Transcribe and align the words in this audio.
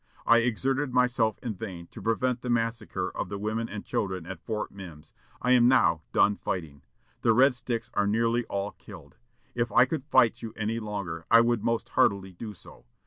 I 0.25 0.39
exerted 0.39 0.95
myself 0.95 1.37
in 1.43 1.53
vain 1.53 1.85
to 1.91 2.01
prevent 2.01 2.41
the 2.41 2.49
massacre 2.49 3.11
of 3.15 3.29
the 3.29 3.37
women 3.37 3.69
and 3.69 3.85
children 3.85 4.25
at 4.25 4.41
Fort 4.41 4.71
Mims. 4.71 5.13
I 5.43 5.51
am 5.51 5.67
now 5.67 6.01
done 6.11 6.37
fighting. 6.37 6.81
The 7.21 7.33
Red 7.33 7.53
Sticks 7.53 7.91
are 7.93 8.07
nearly 8.07 8.43
all 8.45 8.71
killed. 8.71 9.17
If 9.53 9.71
I 9.71 9.85
could 9.85 10.05
fight 10.05 10.41
you 10.41 10.53
any 10.57 10.79
longer, 10.79 11.27
I 11.29 11.41
would 11.41 11.63
most 11.63 11.89
heartily 11.89 12.31
do 12.31 12.51
so. 12.55 12.85